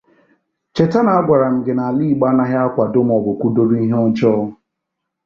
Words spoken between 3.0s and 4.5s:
maọbụ kwụdoro ihe ọjọọ